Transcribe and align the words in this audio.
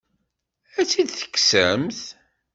Ad 0.79 0.85
tt-id-tekksemt? 0.87 2.01